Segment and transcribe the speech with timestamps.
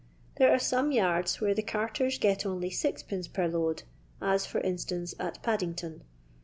[0.37, 3.31] There are some yardi where the carters get only 6(2.
[3.33, 3.83] per load,
[4.19, 6.01] as, for instance, at Paddington.